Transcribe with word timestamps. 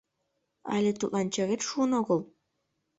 Але 0.73 0.89
тудлан 0.99 1.27
черет 1.33 1.61
шуын 1.67 1.91
огыл. 1.99 2.19